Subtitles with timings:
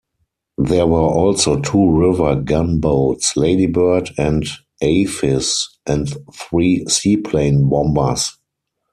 [0.57, 4.43] There were also two river gunboats "Ladybird" and
[4.81, 8.35] "Aphis", and three seaplane bombers.